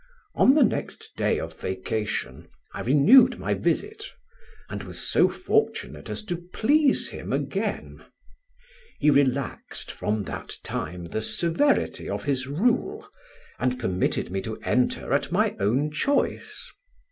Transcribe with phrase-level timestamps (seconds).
[0.33, 4.03] "On the next day of vacation I renewed my visit,
[4.67, 8.03] and was so fortunate as to please him again.
[8.97, 13.07] He relaxed from that time the severity of his rule,
[13.59, 16.71] and permitted me to enter at my own choice.